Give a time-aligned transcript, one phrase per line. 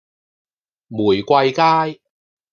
[0.87, 2.01] 玫瑰街